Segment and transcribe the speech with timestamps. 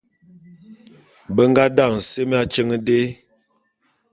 [1.33, 2.99] Be nga daňe semé atyeň dé.